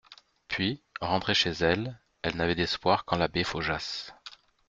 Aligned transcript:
Puis, 0.47 0.81
rentrée 0.99 1.35
chez 1.35 1.51
elle, 1.51 1.99
elle 2.23 2.35
n'avait 2.35 2.55
d'espoir 2.55 3.05
qu'en 3.05 3.17
l'abbé 3.17 3.43
Faujas. 3.43 4.09